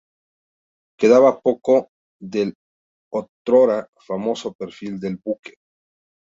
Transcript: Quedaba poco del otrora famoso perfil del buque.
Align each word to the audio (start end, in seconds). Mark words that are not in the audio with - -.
Quedaba 0.97 1.39
poco 1.41 1.89
del 2.19 2.55
otrora 3.13 3.87
famoso 3.99 4.51
perfil 4.53 4.99
del 4.99 5.19
buque. 5.23 5.57